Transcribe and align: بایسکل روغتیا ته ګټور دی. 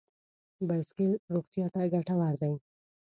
بایسکل 0.67 1.11
روغتیا 1.33 1.65
ته 1.73 1.81
ګټور 1.93 2.33
دی. 2.41 2.53